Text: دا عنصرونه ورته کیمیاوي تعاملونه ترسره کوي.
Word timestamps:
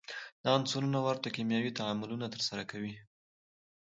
دا 0.43 0.49
عنصرونه 0.57 0.99
ورته 1.07 1.27
کیمیاوي 1.35 1.71
تعاملونه 1.79 2.25
ترسره 2.33 2.63
کوي. 2.71 2.95